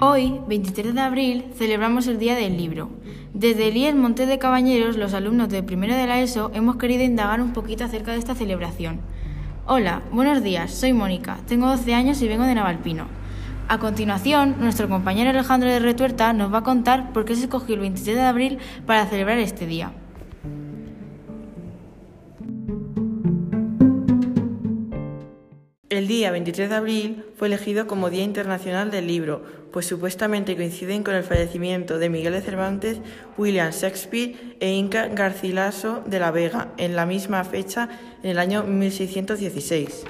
Hoy, 0.00 0.40
23 0.46 0.94
de 0.94 1.00
abril, 1.00 1.46
celebramos 1.56 2.06
el 2.06 2.20
Día 2.20 2.36
del 2.36 2.56
Libro. 2.56 2.88
Desde 3.34 3.66
el 3.66 3.76
IES 3.76 3.96
Montes 3.96 4.28
de 4.28 4.38
Cabañeros, 4.38 4.96
los 4.96 5.12
alumnos 5.12 5.48
de 5.48 5.64
primero 5.64 5.92
de 5.96 6.06
la 6.06 6.20
ESO 6.20 6.52
hemos 6.54 6.76
querido 6.76 7.02
indagar 7.02 7.40
un 7.40 7.52
poquito 7.52 7.82
acerca 7.82 8.12
de 8.12 8.18
esta 8.18 8.36
celebración. 8.36 9.00
Hola, 9.66 10.02
buenos 10.12 10.40
días, 10.44 10.72
soy 10.72 10.92
Mónica, 10.92 11.38
tengo 11.48 11.66
12 11.66 11.94
años 11.94 12.22
y 12.22 12.28
vengo 12.28 12.44
de 12.44 12.54
Navalpino. 12.54 13.08
A 13.66 13.78
continuación, 13.78 14.54
nuestro 14.60 14.88
compañero 14.88 15.30
Alejandro 15.30 15.68
de 15.68 15.80
Retuerta 15.80 16.32
nos 16.32 16.54
va 16.54 16.58
a 16.58 16.62
contar 16.62 17.12
por 17.12 17.24
qué 17.24 17.34
se 17.34 17.46
escogió 17.46 17.74
el 17.74 17.80
23 17.80 18.14
de 18.14 18.22
abril 18.22 18.58
para 18.86 19.04
celebrar 19.06 19.38
este 19.38 19.66
día. 19.66 19.90
El 25.98 26.06
día 26.06 26.30
23 26.30 26.70
de 26.70 26.76
abril 26.76 27.24
fue 27.34 27.48
elegido 27.48 27.88
como 27.88 28.08
Día 28.08 28.22
Internacional 28.22 28.92
del 28.92 29.08
Libro, 29.08 29.42
pues 29.72 29.84
supuestamente 29.84 30.54
coinciden 30.54 31.02
con 31.02 31.16
el 31.16 31.24
fallecimiento 31.24 31.98
de 31.98 32.08
Miguel 32.08 32.34
de 32.34 32.40
Cervantes, 32.40 32.98
William 33.36 33.72
Shakespeare 33.72 34.36
e 34.60 34.70
Inca 34.70 35.08
Garcilaso 35.08 36.04
de 36.06 36.20
la 36.20 36.30
Vega 36.30 36.68
en 36.76 36.94
la 36.94 37.04
misma 37.04 37.42
fecha 37.42 37.88
en 38.22 38.30
el 38.30 38.38
año 38.38 38.62
1616. 38.62 40.04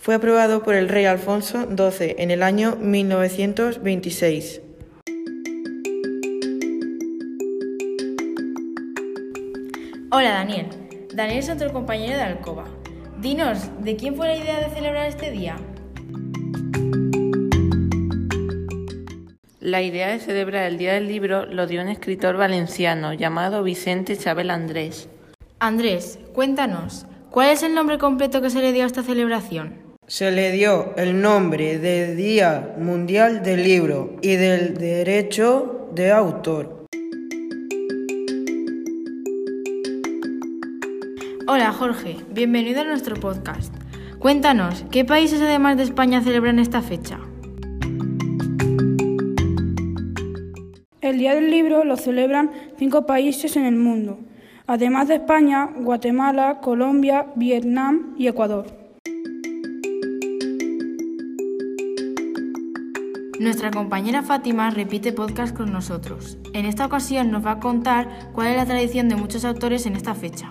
Fue 0.00 0.16
aprobado 0.16 0.64
por 0.64 0.74
el 0.74 0.88
rey 0.88 1.04
Alfonso 1.04 1.68
XII 1.68 2.16
en 2.18 2.32
el 2.32 2.42
año 2.42 2.74
1926. 2.74 4.62
Hola 10.10 10.30
Daniel. 10.30 10.66
Daniel 11.14 11.38
es 11.38 11.48
otro 11.50 11.72
compañero 11.72 12.16
de 12.16 12.22
Alcoba. 12.22 12.64
Dinos, 13.20 13.58
¿de 13.82 13.96
quién 13.96 14.14
fue 14.14 14.28
la 14.28 14.36
idea 14.36 14.60
de 14.60 14.72
celebrar 14.72 15.06
este 15.08 15.32
día? 15.32 15.56
La 19.58 19.82
idea 19.82 20.08
de 20.10 20.20
celebrar 20.20 20.66
el 20.66 20.78
Día 20.78 20.94
del 20.94 21.08
Libro 21.08 21.44
lo 21.44 21.66
dio 21.66 21.82
un 21.82 21.88
escritor 21.88 22.36
valenciano 22.36 23.12
llamado 23.14 23.64
Vicente 23.64 24.16
Chabel 24.16 24.50
Andrés. 24.50 25.08
Andrés, 25.58 26.20
cuéntanos, 26.32 27.06
¿cuál 27.30 27.50
es 27.50 27.64
el 27.64 27.74
nombre 27.74 27.98
completo 27.98 28.40
que 28.40 28.50
se 28.50 28.60
le 28.60 28.72
dio 28.72 28.84
a 28.84 28.86
esta 28.86 29.02
celebración? 29.02 29.74
Se 30.06 30.30
le 30.30 30.52
dio 30.52 30.94
el 30.96 31.20
nombre 31.20 31.78
de 31.78 32.14
Día 32.14 32.76
Mundial 32.78 33.42
del 33.42 33.64
Libro 33.64 34.14
y 34.22 34.36
del 34.36 34.74
Derecho 34.74 35.88
de 35.92 36.12
Autor. 36.12 36.77
Hola 41.50 41.72
Jorge, 41.72 42.18
bienvenido 42.30 42.82
a 42.82 42.84
nuestro 42.84 43.16
podcast. 43.16 43.74
Cuéntanos, 44.18 44.84
¿qué 44.90 45.06
países 45.06 45.40
además 45.40 45.78
de 45.78 45.84
España 45.84 46.20
celebran 46.20 46.58
esta 46.58 46.82
fecha? 46.82 47.20
El 51.00 51.16
Día 51.16 51.34
del 51.34 51.50
Libro 51.50 51.84
lo 51.84 51.96
celebran 51.96 52.50
cinco 52.76 53.06
países 53.06 53.56
en 53.56 53.64
el 53.64 53.76
mundo, 53.76 54.18
además 54.66 55.08
de 55.08 55.14
España, 55.14 55.70
Guatemala, 55.74 56.60
Colombia, 56.60 57.28
Vietnam 57.34 58.14
y 58.18 58.26
Ecuador. 58.26 58.66
Nuestra 63.40 63.70
compañera 63.70 64.22
Fátima 64.22 64.68
repite 64.68 65.14
podcast 65.14 65.56
con 65.56 65.72
nosotros. 65.72 66.36
En 66.52 66.66
esta 66.66 66.84
ocasión 66.84 67.30
nos 67.30 67.46
va 67.46 67.52
a 67.52 67.60
contar 67.60 68.28
cuál 68.34 68.48
es 68.48 68.56
la 68.58 68.66
tradición 68.66 69.08
de 69.08 69.16
muchos 69.16 69.46
autores 69.46 69.86
en 69.86 69.96
esta 69.96 70.14
fecha. 70.14 70.50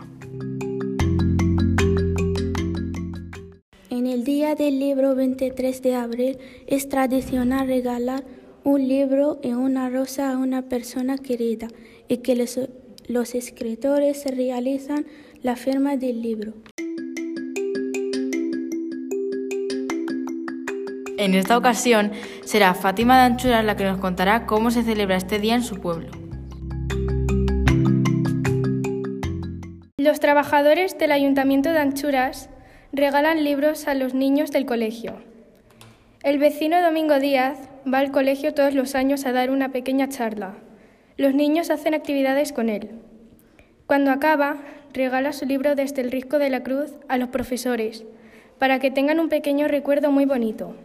Día 4.28 4.56
del 4.56 4.78
libro 4.78 5.16
23 5.16 5.82
de 5.82 5.96
abril 5.96 6.38
es 6.68 6.90
tradicional 6.90 7.66
regalar 7.66 8.26
un 8.66 8.86
libro 8.86 9.40
y 9.42 9.54
una 9.54 9.90
rosa 9.90 10.34
a 10.34 10.38
una 10.38 10.64
persona 10.64 11.18
querida 11.18 11.70
y 12.10 12.18
que 12.18 12.36
los, 12.36 12.60
los 13.08 13.36
escritores 13.36 14.26
realizan 14.26 15.06
la 15.44 15.56
firma 15.56 15.96
del 15.96 16.22
libro. 16.22 16.52
En 21.18 21.34
esta 21.34 21.58
ocasión 21.58 22.12
será 22.44 22.74
Fátima 22.74 23.18
de 23.20 23.28
Anchuras 23.28 23.64
la 23.64 23.78
que 23.78 23.86
nos 23.86 23.98
contará 23.98 24.46
cómo 24.46 24.72
se 24.72 24.84
celebra 24.84 25.16
este 25.16 25.40
día 25.40 25.56
en 25.56 25.64
su 25.64 25.80
pueblo. 25.80 26.12
Los 29.96 30.20
trabajadores 30.20 30.98
del 30.98 31.14
Ayuntamiento 31.14 31.72
de 31.72 31.80
Anchuras 31.80 32.50
regalan 32.94 33.44
libros 33.44 33.88
a 33.88 33.94
los 33.94 34.14
niños 34.14 34.52
del 34.52 34.66
colegio. 34.66 35.16
El 36.24 36.40
vecino 36.40 36.82
Domingo 36.82 37.20
Díaz 37.20 37.58
va 37.92 38.00
al 38.00 38.12
colegio 38.12 38.54
todos 38.54 38.74
los 38.74 38.96
años 38.96 39.26
a 39.26 39.32
dar 39.32 39.50
una 39.50 39.72
pequeña 39.72 40.10
charla. 40.10 40.56
Los 41.18 41.34
niños 41.34 41.70
hacen 41.70 41.94
actividades 41.94 42.54
con 42.54 42.70
él. 42.70 42.90
Cuando 43.86 44.12
acaba, 44.12 44.58
regala 44.94 45.34
su 45.34 45.46
libro 45.46 45.76
desde 45.76 46.02
el 46.02 46.12
risco 46.12 46.40
de 46.40 46.50
la 46.50 46.64
cruz 46.64 46.94
a 47.08 47.18
los 47.18 47.30
profesores, 47.30 48.06
para 48.58 48.80
que 48.80 48.92
tengan 48.92 49.20
un 49.20 49.30
pequeño 49.30 49.68
recuerdo 49.68 50.12
muy 50.12 50.26
bonito. 50.26 50.76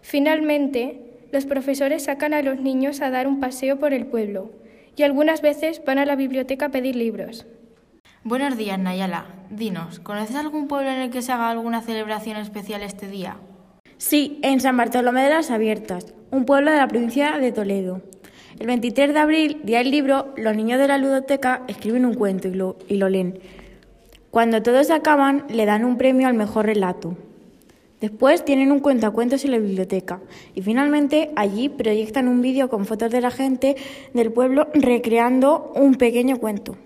Finalmente, 0.00 0.98
los 1.32 1.46
profesores 1.46 2.04
sacan 2.04 2.34
a 2.34 2.42
los 2.42 2.60
niños 2.60 3.00
a 3.00 3.10
dar 3.10 3.26
un 3.26 3.40
paseo 3.40 3.78
por 3.78 3.92
el 3.92 4.06
pueblo 4.06 4.50
y 4.96 5.02
algunas 5.02 5.42
veces 5.42 5.82
van 5.84 5.98
a 5.98 6.06
la 6.06 6.16
biblioteca 6.16 6.66
a 6.66 6.70
pedir 6.70 6.96
libros. 6.96 7.46
Buenos 8.24 8.56
días, 8.56 8.78
Nayala. 8.78 9.26
Dinos, 9.50 9.98
¿conoces 9.98 10.36
algún 10.36 10.68
pueblo 10.68 10.88
en 10.90 11.00
el 11.00 11.10
que 11.10 11.22
se 11.22 11.32
haga 11.32 11.50
alguna 11.50 11.80
celebración 11.80 12.36
especial 12.36 12.84
este 12.84 13.08
día? 13.08 13.36
Sí, 13.96 14.38
en 14.42 14.60
San 14.60 14.76
Bartolomé 14.76 15.24
de 15.24 15.30
las 15.30 15.50
Abiertas, 15.50 16.14
un 16.30 16.44
pueblo 16.44 16.70
de 16.70 16.76
la 16.76 16.86
provincia 16.86 17.36
de 17.38 17.50
Toledo. 17.50 18.00
El 18.60 18.68
23 18.68 19.12
de 19.12 19.18
abril, 19.18 19.60
día 19.64 19.78
del 19.78 19.90
libro, 19.90 20.32
los 20.36 20.54
niños 20.54 20.78
de 20.78 20.86
la 20.86 20.98
ludoteca 20.98 21.62
escriben 21.66 22.06
un 22.06 22.14
cuento 22.14 22.46
y 22.46 22.54
lo, 22.54 22.76
y 22.86 22.98
lo 22.98 23.08
leen. 23.08 23.40
Cuando 24.30 24.62
todos 24.62 24.92
acaban, 24.92 25.44
le 25.50 25.66
dan 25.66 25.84
un 25.84 25.98
premio 25.98 26.28
al 26.28 26.34
mejor 26.34 26.66
relato. 26.66 27.16
Después 28.00 28.44
tienen 28.44 28.70
un 28.70 28.78
cuentacuentos 28.78 29.44
en 29.44 29.50
la 29.50 29.58
biblioteca 29.58 30.20
y 30.54 30.62
finalmente 30.62 31.32
allí 31.34 31.68
proyectan 31.68 32.28
un 32.28 32.40
vídeo 32.40 32.70
con 32.70 32.86
fotos 32.86 33.10
de 33.10 33.20
la 33.20 33.32
gente 33.32 33.74
del 34.14 34.30
pueblo 34.30 34.68
recreando 34.74 35.72
un 35.74 35.96
pequeño 35.96 36.38
cuento. 36.38 36.76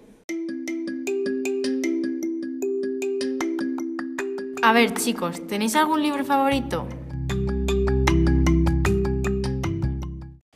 A 4.66 4.72
ver, 4.72 4.94
chicos, 4.94 5.46
¿tenéis 5.46 5.76
algún 5.76 6.02
libro 6.02 6.24
favorito? 6.24 6.88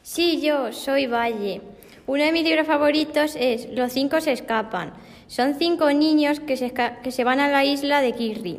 Sí, 0.03 0.41
yo 0.43 0.73
soy 0.73 1.07
Valle. 1.07 1.61
Uno 2.09 2.25
de 2.25 2.33
mis 2.33 2.43
libros 2.43 2.67
favoritos 2.67 3.37
es 3.39 3.69
Los 3.71 3.93
cinco 3.93 4.21
se 4.21 4.33
escapan. 4.33 4.95
Son 5.29 5.55
cinco 5.55 5.93
niños 5.93 6.41
que 6.41 6.57
se, 6.57 6.73
que 6.73 7.13
se 7.13 7.23
van 7.23 7.39
a 7.39 7.47
la 7.47 7.65
isla 7.65 8.01
de 8.01 8.11
Kirri 8.11 8.59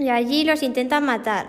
y 0.00 0.08
allí 0.08 0.42
los 0.42 0.64
intentan 0.64 1.06
matar 1.06 1.46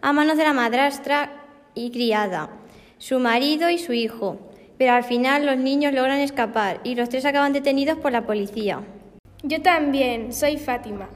a 0.00 0.12
manos 0.12 0.36
de 0.36 0.44
la 0.44 0.52
madrastra 0.52 1.42
y 1.74 1.90
criada, 1.90 2.50
su 2.98 3.18
marido 3.18 3.68
y 3.68 3.78
su 3.78 3.94
hijo. 3.94 4.38
Pero 4.78 4.92
al 4.92 5.02
final 5.02 5.44
los 5.44 5.56
niños 5.56 5.92
logran 5.92 6.20
escapar 6.20 6.80
y 6.84 6.94
los 6.94 7.08
tres 7.08 7.24
acaban 7.24 7.52
detenidos 7.52 7.98
por 7.98 8.12
la 8.12 8.24
policía. 8.24 8.84
Yo 9.42 9.60
también, 9.60 10.32
soy 10.32 10.56
Fátima. 10.56 11.08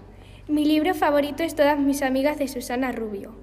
Mi 0.51 0.65
libro 0.65 0.95
favorito 0.95 1.45
es 1.45 1.55
Todas 1.55 1.79
mis 1.79 2.03
amigas 2.03 2.37
de 2.37 2.49
Susana 2.49 2.91
Rubio. 2.91 3.37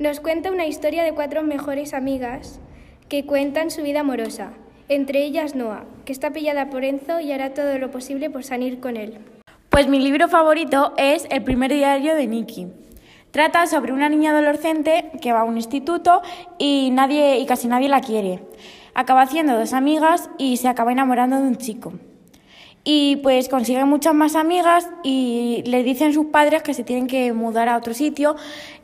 Nos 0.00 0.18
cuenta 0.18 0.50
una 0.50 0.66
historia 0.66 1.04
de 1.04 1.12
cuatro 1.12 1.44
mejores 1.44 1.94
amigas 1.94 2.58
que 3.08 3.24
cuentan 3.24 3.70
su 3.70 3.84
vida 3.84 4.00
amorosa, 4.00 4.54
entre 4.88 5.22
ellas 5.22 5.54
Noah, 5.54 5.84
que 6.04 6.10
está 6.10 6.32
pillada 6.32 6.68
por 6.68 6.82
Enzo 6.82 7.20
y 7.20 7.30
hará 7.30 7.54
todo 7.54 7.78
lo 7.78 7.92
posible 7.92 8.28
por 8.28 8.42
salir 8.42 8.80
con 8.80 8.96
él. 8.96 9.18
Pues 9.68 9.86
mi 9.86 10.00
libro 10.00 10.26
favorito 10.26 10.94
es 10.96 11.28
El 11.30 11.44
primer 11.44 11.72
diario 11.72 12.16
de 12.16 12.26
Nicky. 12.26 12.66
Trata 13.30 13.68
sobre 13.68 13.92
una 13.92 14.08
niña 14.08 14.32
adolescente 14.32 15.12
que 15.22 15.32
va 15.32 15.42
a 15.42 15.44
un 15.44 15.58
instituto 15.58 16.22
y 16.58 16.90
nadie 16.90 17.38
y 17.38 17.46
casi 17.46 17.68
nadie 17.68 17.88
la 17.88 18.00
quiere. 18.00 18.42
Acaba 18.94 19.22
haciendo 19.22 19.56
dos 19.56 19.74
amigas 19.74 20.28
y 20.38 20.56
se 20.56 20.66
acaba 20.66 20.90
enamorando 20.90 21.36
de 21.36 21.46
un 21.46 21.56
chico. 21.56 21.92
Y 22.90 23.16
pues 23.16 23.50
consigue 23.50 23.84
muchas 23.84 24.14
más 24.14 24.34
amigas 24.34 24.88
y 25.04 25.62
le 25.66 25.82
dicen 25.82 26.14
sus 26.14 26.28
padres 26.28 26.62
que 26.62 26.72
se 26.72 26.84
tienen 26.84 27.06
que 27.06 27.34
mudar 27.34 27.68
a 27.68 27.76
otro 27.76 27.92
sitio 27.92 28.34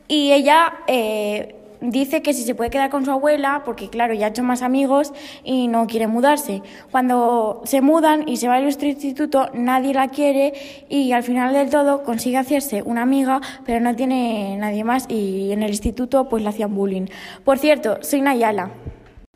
y 0.08 0.32
ella 0.32 0.74
eh, 0.88 1.54
dice 1.80 2.20
que 2.20 2.34
si 2.34 2.42
se 2.42 2.54
puede 2.54 2.68
quedar 2.68 2.90
con 2.90 3.06
su 3.06 3.10
abuela, 3.10 3.62
porque 3.64 3.88
claro, 3.88 4.12
ya 4.12 4.26
ha 4.26 4.28
hecho 4.28 4.42
más 4.42 4.60
amigos 4.60 5.14
y 5.42 5.68
no 5.68 5.86
quiere 5.86 6.06
mudarse. 6.06 6.60
Cuando 6.90 7.62
se 7.64 7.80
mudan 7.80 8.28
y 8.28 8.36
se 8.36 8.46
va 8.46 8.56
al 8.56 8.68
otro 8.68 8.86
instituto, 8.86 9.48
nadie 9.54 9.94
la 9.94 10.08
quiere 10.08 10.52
y 10.90 11.12
al 11.12 11.22
final 11.22 11.54
del 11.54 11.70
todo 11.70 12.02
consigue 12.02 12.36
hacerse 12.36 12.82
una 12.82 13.00
amiga, 13.00 13.40
pero 13.64 13.80
no 13.80 13.96
tiene 13.96 14.58
nadie 14.58 14.84
más 14.84 15.06
y 15.08 15.50
en 15.50 15.62
el 15.62 15.70
instituto 15.70 16.28
pues 16.28 16.42
le 16.42 16.50
hacían 16.50 16.74
bullying. 16.74 17.06
Por 17.42 17.58
cierto, 17.58 17.96
soy 18.02 18.20
Nayala. 18.20 18.68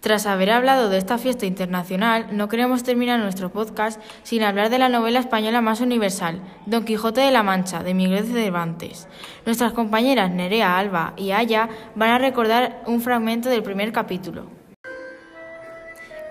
Tras 0.00 0.26
haber 0.26 0.50
hablado 0.50 0.90
de 0.90 0.98
esta 0.98 1.18
fiesta 1.18 1.44
internacional, 1.44 2.28
no 2.30 2.48
queremos 2.48 2.84
terminar 2.84 3.18
nuestro 3.18 3.50
podcast 3.50 4.00
sin 4.22 4.44
hablar 4.44 4.70
de 4.70 4.78
la 4.78 4.88
novela 4.88 5.18
española 5.18 5.60
más 5.60 5.80
universal, 5.80 6.40
Don 6.66 6.84
Quijote 6.84 7.20
de 7.20 7.32
la 7.32 7.42
Mancha, 7.42 7.82
de 7.82 7.94
Miguel 7.94 8.24
Cervantes. 8.24 9.08
Nuestras 9.44 9.72
compañeras 9.72 10.30
Nerea, 10.30 10.78
Alba 10.78 11.14
y 11.16 11.32
Aya 11.32 11.68
van 11.96 12.10
a 12.10 12.18
recordar 12.18 12.80
un 12.86 13.00
fragmento 13.00 13.48
del 13.48 13.64
primer 13.64 13.90
capítulo. 13.90 14.46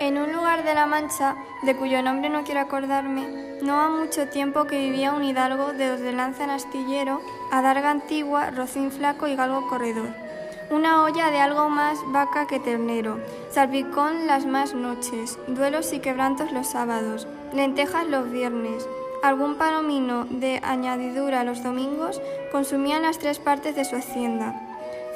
En 0.00 0.16
un 0.16 0.32
lugar 0.32 0.64
de 0.64 0.72
la 0.74 0.86
Mancha, 0.86 1.36
de 1.64 1.76
cuyo 1.76 2.00
nombre 2.02 2.30
no 2.30 2.44
quiero 2.44 2.60
acordarme, 2.60 3.58
no 3.60 3.82
ha 3.82 3.90
mucho 3.90 4.28
tiempo 4.28 4.64
que 4.64 4.78
vivía 4.78 5.12
un 5.12 5.24
hidalgo 5.24 5.74
de 5.74 5.88
los 5.88 6.00
de 6.00 6.12
lanza 6.12 6.52
astillero, 6.54 7.20
adarga 7.52 7.90
antigua, 7.90 8.50
rocín 8.50 8.90
flaco 8.90 9.26
y 9.26 9.36
galgo 9.36 9.68
corredor. 9.68 10.27
Una 10.70 11.02
olla 11.02 11.30
de 11.30 11.40
algo 11.40 11.70
más 11.70 11.98
vaca 12.08 12.46
que 12.46 12.60
ternero, 12.60 13.18
salpicón 13.50 14.26
las 14.26 14.44
más 14.44 14.74
noches, 14.74 15.38
duelos 15.46 15.94
y 15.94 16.00
quebrantos 16.00 16.52
los 16.52 16.66
sábados, 16.66 17.26
lentejas 17.54 18.06
los 18.06 18.30
viernes, 18.30 18.86
algún 19.22 19.56
palomino 19.56 20.26
de 20.28 20.60
añadidura 20.62 21.42
los 21.42 21.62
domingos, 21.62 22.20
consumían 22.52 23.02
las 23.02 23.18
tres 23.18 23.38
partes 23.38 23.76
de 23.76 23.86
su 23.86 23.96
hacienda. 23.96 24.60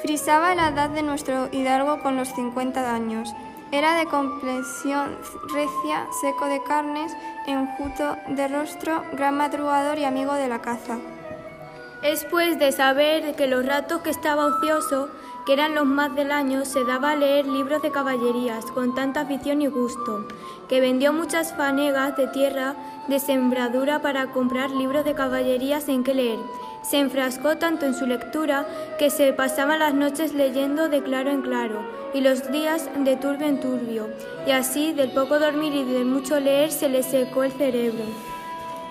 Frisaba 0.01 0.55
la 0.55 0.69
edad 0.69 0.89
de 0.89 1.03
nuestro 1.03 1.49
hidalgo 1.51 2.01
con 2.01 2.15
los 2.15 2.29
50 2.33 2.93
años. 2.93 3.33
Era 3.71 3.95
de 3.95 4.07
complexión 4.07 5.17
recia, 5.53 6.07
seco 6.19 6.47
de 6.47 6.63
carnes, 6.63 7.15
enjuto 7.45 8.17
de 8.27 8.47
rostro, 8.47 9.03
gran 9.13 9.37
madrugador 9.37 9.99
y 9.99 10.03
amigo 10.03 10.33
de 10.33 10.47
la 10.47 10.61
caza. 10.61 10.97
Es 12.03 12.25
pues 12.25 12.59
de 12.59 12.73
saber 12.73 13.33
que 13.35 13.47
los 13.47 13.65
ratos 13.65 14.01
que 14.01 14.09
estaba 14.09 14.45
ocioso, 14.45 15.07
que 15.45 15.53
eran 15.53 15.75
los 15.75 15.85
más 15.85 16.15
del 16.15 16.31
año, 16.31 16.65
se 16.65 16.83
daba 16.85 17.11
a 17.11 17.15
leer 17.15 17.45
libros 17.45 17.81
de 17.81 17.91
caballerías 17.91 18.65
con 18.65 18.95
tanta 18.95 19.21
afición 19.21 19.61
y 19.61 19.67
gusto, 19.67 20.27
que 20.69 20.81
vendió 20.81 21.13
muchas 21.13 21.53
fanegas 21.53 22.15
de 22.15 22.27
tierra 22.27 22.75
de 23.07 23.19
sembradura 23.19 23.99
para 23.99 24.27
comprar 24.31 24.71
libros 24.71 25.05
de 25.05 25.13
caballerías 25.13 25.89
en 25.89 26.03
que 26.03 26.13
leer. 26.13 26.39
Se 26.81 26.99
enfrascó 26.99 27.57
tanto 27.57 27.85
en 27.85 27.93
su 27.93 28.05
lectura 28.05 28.67
que 28.99 29.09
se 29.09 29.33
pasaba 29.33 29.77
las 29.77 29.93
noches 29.93 30.33
leyendo 30.33 30.89
de 30.89 31.01
claro 31.01 31.31
en 31.31 31.41
claro 31.41 31.81
y 32.13 32.21
los 32.21 32.51
días 32.51 32.89
de 32.95 33.15
turbio 33.15 33.47
en 33.47 33.59
turbio, 33.59 34.09
y 34.45 34.51
así 34.51 34.93
del 34.93 35.11
poco 35.11 35.39
dormir 35.39 35.73
y 35.73 35.83
del 35.83 36.05
mucho 36.05 36.39
leer 36.39 36.71
se 36.71 36.89
le 36.89 37.03
secó 37.03 37.43
el 37.43 37.51
cerebro. 37.51 38.32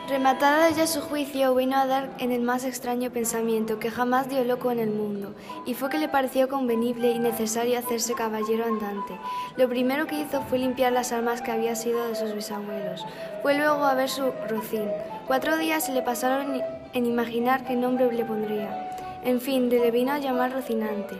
Rematada 0.08 0.68
ya 0.70 0.88
su 0.88 1.00
juicio, 1.00 1.54
vino 1.54 1.76
a 1.76 1.86
dar 1.86 2.10
en 2.18 2.32
el 2.32 2.42
más 2.42 2.64
extraño 2.64 3.12
pensamiento 3.12 3.78
que 3.78 3.88
jamás 3.88 4.28
dio 4.28 4.42
loco 4.42 4.72
en 4.72 4.80
el 4.80 4.90
mundo, 4.90 5.32
y 5.64 5.74
fue 5.74 5.90
que 5.90 5.98
le 5.98 6.08
pareció 6.08 6.48
convenible 6.48 7.12
y 7.12 7.20
necesario 7.20 7.78
hacerse 7.78 8.14
caballero 8.14 8.64
andante. 8.64 9.16
Lo 9.56 9.68
primero 9.68 10.08
que 10.08 10.20
hizo 10.20 10.42
fue 10.42 10.58
limpiar 10.58 10.92
las 10.92 11.12
armas 11.12 11.40
que 11.40 11.52
había 11.52 11.76
sido 11.76 12.04
de 12.08 12.16
sus 12.16 12.34
bisabuelos. 12.34 13.06
Fue 13.42 13.54
luego 13.54 13.84
a 13.84 13.94
ver 13.94 14.08
su 14.08 14.32
rocín. 14.48 14.88
Cuatro 15.28 15.56
días 15.56 15.84
se 15.84 15.92
le 15.92 16.02
pasaron 16.02 16.60
en 16.92 17.06
imaginar 17.06 17.64
qué 17.64 17.76
nombre 17.76 18.12
le 18.12 18.24
pondría. 18.24 19.20
En 19.24 19.40
fin, 19.40 19.70
le 19.70 19.90
vino 19.92 20.10
a 20.10 20.18
llamar 20.18 20.52
Rocinante. 20.52 21.14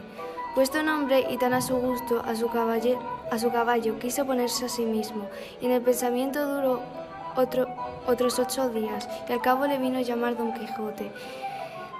Puesto 0.56 0.82
nombre 0.82 1.24
y 1.30 1.38
tan 1.38 1.54
a 1.54 1.62
su 1.62 1.76
gusto, 1.76 2.20
a 2.26 2.34
su, 2.34 2.50
a 3.30 3.38
su 3.38 3.52
caballo 3.52 3.98
quiso 4.00 4.26
ponerse 4.26 4.66
a 4.66 4.68
sí 4.68 4.84
mismo, 4.84 5.28
y 5.60 5.66
en 5.66 5.72
el 5.72 5.82
pensamiento 5.82 6.46
duró 6.46 6.82
otro, 7.36 7.66
otros 8.06 8.38
ocho 8.38 8.68
días, 8.70 9.08
y 9.28 9.32
al 9.32 9.40
cabo 9.40 9.66
le 9.66 9.78
vino 9.78 9.98
a 9.98 10.02
llamar 10.02 10.36
Don 10.36 10.52
Quijote. 10.52 11.10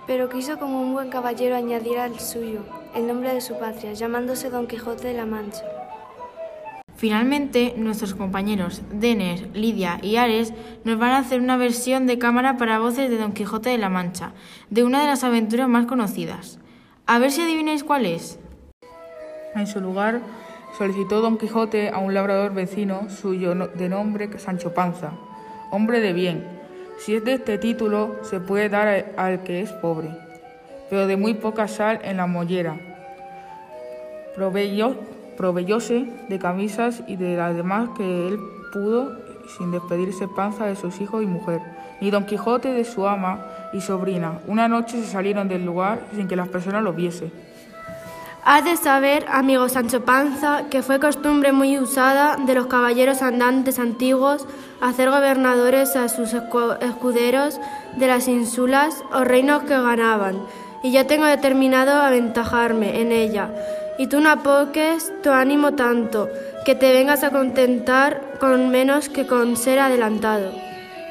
Pero 0.07 0.29
quiso 0.29 0.59
como 0.59 0.81
un 0.81 0.93
buen 0.93 1.11
caballero 1.11 1.57
añadir 1.57 1.99
al 1.99 2.19
suyo 2.19 2.61
el 2.95 3.07
nombre 3.07 3.33
de 3.33 3.41
su 3.41 3.59
patria, 3.59 3.93
llamándose 3.93 4.51
Don 4.51 4.67
Quijote 4.67 5.09
de 5.09 5.15
la 5.15 5.27
Mancha. 5.27 5.63
Finalmente, 6.97 7.75
nuestros 7.77 8.15
compañeros 8.15 8.83
Denner, 8.93 9.49
Lidia 9.57 9.99
y 10.03 10.17
Ares 10.17 10.53
nos 10.85 10.99
van 10.99 11.11
a 11.11 11.19
hacer 11.19 11.41
una 11.41 11.57
versión 11.57 12.07
de 12.07 12.19
cámara 12.19 12.57
para 12.57 12.79
voces 12.79 13.11
de 13.11 13.19
Don 13.19 13.33
Quijote 13.33 13.71
de 13.71 13.79
la 13.79 13.89
Mancha, 13.89 14.33
de 14.71 14.85
una 14.85 15.01
de 15.01 15.09
las 15.09 15.25
aventuras 15.25 15.69
más 15.69 15.87
conocidas. 15.87 16.61
A 17.07 17.19
ver 17.19 17.33
si 17.33 17.43
adivináis 17.43 17.83
cuál 17.83 18.07
es. 18.07 18.39
En 19.55 19.67
su 19.67 19.81
lugar, 19.81 20.21
solicitó 20.77 21.21
Don 21.21 21.39
Quijote 21.39 21.91
a 21.91 21.99
un 21.99 22.15
labrador 22.15 22.55
vecino 22.55 23.09
suyo 23.09 23.55
de 23.55 23.89
nombre 23.89 24.39
Sancho 24.39 24.73
Panza, 24.73 25.13
hombre 25.71 26.01
de 26.01 26.13
bien. 26.13 26.45
Si 26.99 27.15
es 27.15 27.25
de 27.25 27.35
este 27.35 27.59
título, 27.59 28.17
se 28.23 28.41
puede 28.41 28.69
dar 28.69 29.13
al 29.17 29.43
que 29.43 29.61
es 29.61 29.71
pobre, 29.73 30.11
pero 30.89 31.07
de 31.07 31.17
muy 31.17 31.35
poca 31.35 31.69
sal 31.69 32.01
en 32.05 32.17
la 32.17 32.27
mollera. 32.27 32.77
Proveyó, 34.35 34.97
proveyóse 35.37 36.07
de 36.29 36.39
camisas 36.39 37.03
y 37.07 37.17
de 37.17 37.37
las 37.37 37.55
demás 37.55 37.91
que 37.97 38.29
él 38.29 38.39
pudo, 38.73 39.19
sin 39.59 39.71
despedirse 39.71 40.29
Panza 40.29 40.67
de 40.67 40.77
sus 40.77 41.01
hijos 41.01 41.23
y 41.23 41.27
mujer, 41.27 41.61
ni 42.01 42.11
Don 42.11 42.25
Quijote 42.25 42.73
de 42.73 42.85
su 42.85 43.07
ama 43.07 43.45
y 43.73 43.81
sobrina. 43.81 44.41
Una 44.47 44.69
noche 44.69 45.01
se 45.01 45.07
salieron 45.07 45.49
del 45.49 45.65
lugar 45.65 46.07
sin 46.15 46.29
que 46.29 46.37
las 46.37 46.49
personas 46.49 46.83
lo 46.83 46.93
viesen. 46.93 47.31
Has 48.45 48.65
de 48.65 48.77
saber, 48.77 49.25
amigo 49.29 49.69
Sancho 49.69 50.05
Panza, 50.05 50.65
que 50.69 50.83
fue 50.83 50.99
costumbre 50.99 51.53
muy 51.53 51.79
usada 51.79 52.37
de 52.37 52.57
los 52.57 52.67
caballeros 52.67 53.23
andantes 53.23 53.79
antiguos 53.79 54.49
hacer 54.81 55.11
gobernadores 55.11 55.95
a 55.95 56.09
sus 56.09 56.35
escuderos 56.35 57.61
de 57.95 58.07
las 58.09 58.27
ínsulas 58.27 59.05
o 59.13 59.23
reinos 59.23 59.63
que 59.63 59.75
ganaban, 59.75 60.41
y 60.83 60.91
yo 60.91 61.07
tengo 61.07 61.25
determinado 61.25 62.03
aventajarme 62.03 63.01
en 63.01 63.13
ella, 63.13 63.49
y 63.97 64.09
tú 64.09 64.21
no 64.21 64.31
apoques 64.31 65.13
tu 65.23 65.31
ánimo 65.31 65.75
tanto, 65.75 66.29
que 66.65 66.75
te 66.75 66.93
vengas 66.93 67.23
a 67.23 67.31
contentar 67.31 68.39
con 68.41 68.71
menos 68.71 69.09
que 69.09 69.25
con 69.25 69.57
ser 69.57 69.79
adelantado. 69.79 70.51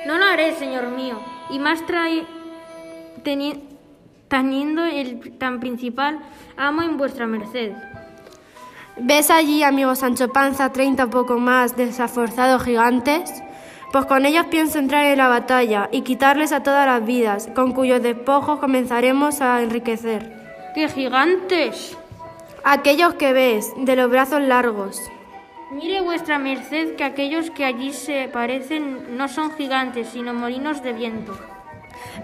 No 0.06 0.18
lo 0.18 0.26
haré, 0.26 0.54
señor 0.56 0.90
mío, 0.90 1.18
y 1.50 1.60
más 1.60 1.86
trae 1.86 2.26
teniendo 4.32 4.86
el 4.86 5.38
tan 5.38 5.60
principal 5.60 6.20
amo 6.56 6.82
en 6.84 6.96
vuestra 6.96 7.28
merced. 7.28 7.74
¿Ves 8.98 9.30
allí, 9.30 9.62
amigo 9.62 9.94
Sancho 9.94 10.30
Panza, 10.30 10.72
treinta 10.72 11.06
o 11.06 11.10
poco 11.10 11.38
más 11.38 11.76
desaforzados 11.76 12.64
gigantes? 12.64 13.44
Pues 13.92 14.06
con 14.06 14.26
ellos 14.26 14.46
pienso 14.46 14.80
entrar 14.80 15.06
en 15.06 15.18
la 15.18 15.28
batalla 15.28 15.90
y 15.92 16.04
quitarles 16.04 16.54
a 16.54 16.64
todas 16.64 16.86
las 16.86 17.06
vidas, 17.06 17.50
con 17.54 17.74
cuyos 17.74 18.02
despojos 18.02 18.60
comenzaremos 18.60 19.42
a 19.42 19.62
enriquecer. 19.62 20.32
¡Qué 20.74 20.88
gigantes! 20.88 21.98
Aquellos 22.64 23.16
que 23.16 23.34
ves, 23.34 23.74
de 23.76 23.98
los 23.98 24.10
brazos 24.10 24.42
largos. 24.42 25.02
Mire 25.72 26.00
vuestra 26.00 26.40
merced 26.40 26.96
que 26.96 27.04
aquellos 27.04 27.52
que 27.52 27.66
allí 27.66 27.92
se 27.92 28.30
parecen 28.32 29.18
no 29.18 29.28
son 29.28 29.52
gigantes, 29.58 30.08
sino 30.08 30.34
molinos 30.34 30.82
de 30.84 30.94
viento. 30.94 31.38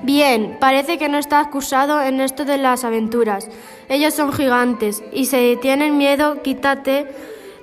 Bien, 0.03 0.57
parece 0.59 0.97
que 0.97 1.09
no 1.09 1.17
está 1.17 1.39
acusado 1.39 2.01
en 2.01 2.21
esto 2.21 2.45
de 2.45 2.57
las 2.57 2.83
aventuras. 2.83 3.49
Ellos 3.89 4.13
son 4.13 4.33
gigantes 4.33 5.03
y 5.11 5.25
si 5.25 5.57
tienen 5.61 5.97
miedo, 5.97 6.41
quítate 6.41 7.07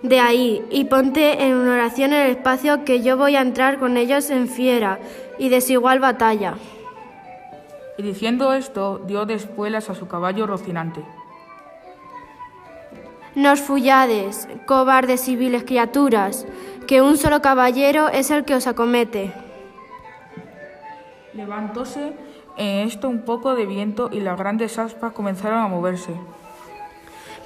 de 0.02 0.20
ahí 0.20 0.64
y 0.70 0.84
ponte 0.84 1.44
en 1.44 1.66
oración 1.66 2.12
en 2.12 2.22
el 2.26 2.30
espacio 2.32 2.84
que 2.84 3.02
yo 3.02 3.16
voy 3.16 3.36
a 3.36 3.40
entrar 3.40 3.78
con 3.78 3.96
ellos 3.96 4.30
en 4.30 4.48
fiera 4.48 4.98
y 5.38 5.48
desigual 5.48 6.00
batalla. 6.00 6.54
Y 7.96 8.02
diciendo 8.02 8.52
esto, 8.52 9.00
dio 9.06 9.24
de 9.24 9.34
espuelas 9.34 9.88
a 9.88 9.94
su 9.94 10.08
caballo 10.08 10.46
Rocinante. 10.46 11.02
Nos 13.34 13.60
fullades, 13.60 14.48
cobardes 14.66 15.28
y 15.28 15.36
viles 15.36 15.64
criaturas, 15.64 16.46
que 16.86 17.02
un 17.02 17.16
solo 17.16 17.40
caballero 17.40 18.08
es 18.08 18.30
el 18.30 18.44
que 18.44 18.54
os 18.54 18.66
acomete. 18.66 19.32
Levantóse 21.36 22.12
en 22.56 22.86
esto 22.86 23.08
un 23.08 23.22
poco 23.22 23.56
de 23.56 23.66
viento 23.66 24.08
y 24.12 24.20
las 24.20 24.38
grandes 24.38 24.78
aspas 24.78 25.12
comenzaron 25.12 25.58
a 25.58 25.68
moverse. 25.68 26.14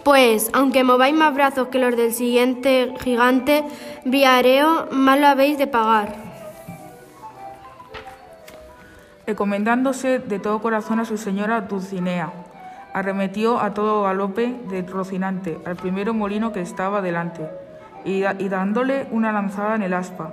Pues, 0.05 0.51
aunque 0.53 0.85
mováis 0.85 1.15
más 1.15 1.35
brazos 1.35 1.69
que 1.69 1.79
los 1.79 1.97
del 1.97 2.13
siguiente 2.13 2.95
gigante, 3.01 3.65
viareo, 4.05 4.89
más 4.91 5.19
lo 5.19 5.27
habéis 5.27 5.59
de 5.59 5.67
pagar. 5.67 6.17
Encomendándose 9.27 10.19
de 10.19 10.39
todo 10.39 10.61
corazón 10.61 11.01
a 11.01 11.05
su 11.05 11.17
señora 11.17 11.63
Dulcinea, 11.63 12.33
arremetió 12.93 13.59
a 13.61 13.75
todo 13.75 14.03
galope 14.03 14.55
de 14.69 14.83
Rocinante 14.83 15.59
al 15.65 15.77
primero 15.77 16.15
molino 16.15 16.53
que 16.53 16.61
estaba 16.61 17.03
delante, 17.03 17.47
y, 18.05 18.25
y 18.25 18.49
dándole 18.49 19.07
una 19.11 19.33
lanzada 19.33 19.75
en 19.75 19.83
el 19.83 19.95
aspa, 19.95 20.33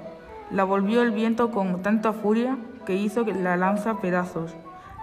la 0.51 0.63
volvió 0.63 1.01
el 1.01 1.12
viento 1.12 1.51
con 1.51 1.81
tanta 1.81 2.13
furia 2.13 2.57
que 2.86 2.96
hizo 2.96 3.25
la 3.25 3.58
lanza 3.58 4.00
pedazos, 4.00 4.54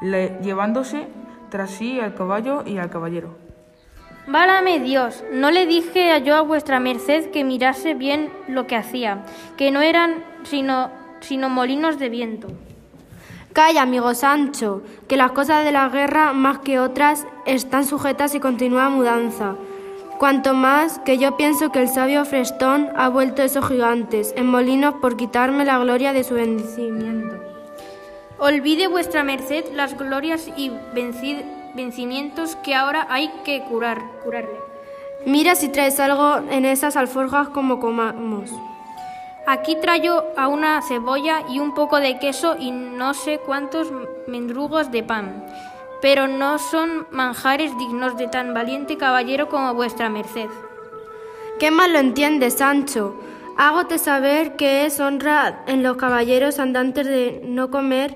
le, 0.01 0.39
llevándose 0.43 1.09
tras 1.51 1.71
sí 1.71 2.01
al 2.01 2.15
caballo 2.15 2.62
y 2.67 2.79
al 2.79 2.91
caballero. 2.91 3.37
Válame 4.27 4.79
Dios, 4.79 5.25
no 5.33 5.51
le 5.51 5.67
dije 5.67 6.23
yo 6.25 6.37
a 6.37 6.43
vuestra 6.43 6.79
merced 6.79 7.31
que 7.31 7.43
mirase 7.43 7.95
bien 7.95 8.31
lo 8.47 8.67
que 8.67 8.77
hacía, 8.77 9.25
que 9.57 9.71
no 9.71 9.81
eran 9.81 10.25
sino, 10.45 10.91
sino 11.21 11.49
molinos 11.49 11.99
de 11.99 12.09
viento. 12.09 12.49
Calla, 13.53 13.83
amigo 13.83 14.15
Sancho, 14.15 14.83
que 15.09 15.17
las 15.19 15.33
cosas 15.33 15.65
de 15.65 15.73
la 15.73 15.89
guerra, 15.89 16.33
más 16.33 16.61
que 16.61 16.79
otras, 16.79 17.27
están 17.45 17.85
sujetas 17.85 18.35
y 18.35 18.41
continúa 18.41 18.89
mudanza. 18.89 19.57
Cuanto 20.19 20.55
más 20.55 21.01
que 21.01 21.19
yo 21.19 21.37
pienso 21.37 21.71
que 21.71 21.83
el 21.83 21.89
sabio 21.89 22.25
Frestón 22.25 22.91
ha 22.97 23.09
vuelto 23.09 23.43
esos 23.43 23.67
gigantes 23.67 24.33
en 24.37 24.47
molinos 24.47 24.95
por 25.03 25.17
quitarme 25.17 25.65
la 25.65 25.79
gloria 25.81 26.12
de 26.12 26.23
su 26.23 26.35
bendecimiento. 26.35 27.42
Olvide 28.45 28.89
vuestra 28.89 29.23
merced 29.23 29.67
las 29.73 29.97
glorias 29.97 30.49
y 30.57 30.73
vencimientos 31.77 32.57
que 32.57 32.75
ahora 32.75 33.07
hay 33.09 33.31
que 33.45 33.63
curar, 33.63 34.03
curarle. 34.25 34.59
Mira 35.25 35.55
si 35.55 35.69
traes 35.69 36.01
algo 36.01 36.39
en 36.51 36.65
esas 36.65 36.97
alforjas 36.97 37.51
como 37.51 37.79
comamos. 37.79 38.51
Aquí 39.47 39.77
traigo 39.77 40.25
a 40.37 40.49
una 40.49 40.83
cebolla 40.83 41.45
y 41.51 41.61
un 41.61 41.73
poco 41.73 42.01
de 42.01 42.19
queso 42.19 42.57
y 42.59 42.73
no 42.73 43.15
sé 43.15 43.39
cuántos 43.39 43.93
mendrugos 44.27 44.91
de 44.91 45.05
pan, 45.05 45.47
pero 46.01 46.27
no 46.27 46.59
son 46.59 47.07
manjares 47.13 47.79
dignos 47.79 48.17
de 48.17 48.27
tan 48.27 48.55
valiente 48.55 48.97
caballero 48.97 49.49
como 49.49 49.73
vuestra 49.75 50.09
merced. 50.09 50.49
¿Qué 51.61 51.71
mal 51.71 51.93
lo 51.93 52.01
entiendes, 52.01 52.55
Sancho? 52.55 53.15
Hágote 53.56 53.99
saber 53.99 54.56
que 54.56 54.87
es 54.87 54.99
honra 55.00 55.62
en 55.66 55.82
los 55.82 55.97
caballeros 55.97 56.59
andantes 56.59 57.06
de 57.06 57.42
no 57.44 57.71
comer 57.71 58.14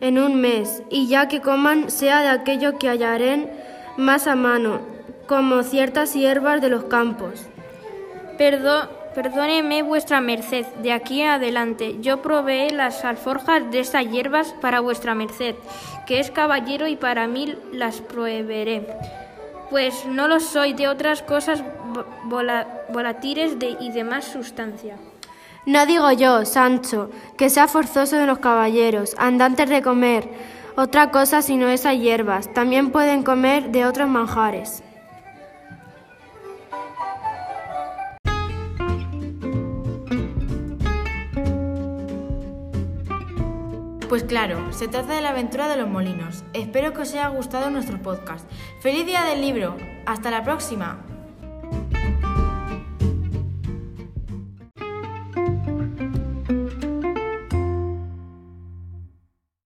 en 0.00 0.18
un 0.18 0.40
mes, 0.40 0.82
y 0.90 1.08
ya 1.08 1.28
que 1.28 1.40
coman 1.40 1.90
sea 1.90 2.20
de 2.20 2.28
aquello 2.28 2.78
que 2.78 2.88
hallaren 2.88 3.50
más 3.96 4.26
a 4.26 4.34
mano, 4.36 4.80
como 5.26 5.62
ciertas 5.62 6.14
hierbas 6.14 6.60
de 6.60 6.68
los 6.68 6.84
campos. 6.84 7.46
Perdón, 8.36 8.88
perdóneme 9.14 9.82
vuestra 9.82 10.20
merced, 10.20 10.66
de 10.82 10.92
aquí 10.92 11.22
adelante 11.22 11.96
yo 12.00 12.20
proveé 12.20 12.70
las 12.70 13.04
alforjas 13.04 13.70
de 13.70 13.80
estas 13.80 14.10
hierbas 14.10 14.54
para 14.60 14.80
vuestra 14.80 15.14
merced, 15.14 15.54
que 16.06 16.20
es 16.20 16.30
caballero 16.30 16.86
y 16.88 16.96
para 16.96 17.26
mí 17.26 17.54
las 17.72 18.00
proveeré, 18.00 18.86
pues 19.70 20.06
no 20.06 20.28
lo 20.28 20.40
soy 20.40 20.72
de 20.72 20.88
otras 20.88 21.22
cosas 21.22 21.62
volátiles 22.88 23.58
de, 23.58 23.76
y 23.80 23.90
de 23.90 24.04
más 24.04 24.24
sustancia. 24.24 24.96
No 25.66 25.86
digo 25.86 26.12
yo, 26.12 26.44
Sancho, 26.44 27.10
que 27.38 27.48
sea 27.48 27.68
forzoso 27.68 28.16
de 28.16 28.26
los 28.26 28.38
caballeros, 28.38 29.14
andantes 29.18 29.68
de 29.68 29.82
comer, 29.82 30.28
otra 30.76 31.10
cosa 31.10 31.40
sino 31.40 31.68
esas 31.68 31.98
hierbas, 31.98 32.52
también 32.52 32.90
pueden 32.90 33.22
comer 33.22 33.70
de 33.70 33.86
otros 33.86 34.08
manjares. 34.08 34.82
Pues 44.14 44.22
claro, 44.22 44.72
se 44.72 44.86
trata 44.86 45.12
de 45.12 45.20
la 45.22 45.30
aventura 45.30 45.66
de 45.66 45.76
los 45.76 45.88
molinos. 45.88 46.44
Espero 46.52 46.92
que 46.92 47.02
os 47.02 47.10
haya 47.14 47.26
gustado 47.26 47.68
nuestro 47.68 48.00
podcast. 48.00 48.48
¡Feliz 48.80 49.04
día 49.06 49.24
del 49.24 49.40
libro! 49.40 49.76
¡Hasta 50.06 50.30
la 50.30 50.44
próxima! 50.44 51.13